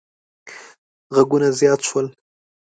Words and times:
غږونه 1.15 1.49
زیات 1.59 1.81
شول. 1.87 2.07